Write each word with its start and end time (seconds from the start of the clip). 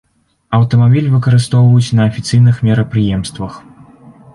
Аўтамабіль 0.57 1.11
выкарыстоўваюць 1.17 1.95
на 2.03 2.09
афіцыйных 2.13 2.55
мерапрыемствах. 2.71 3.53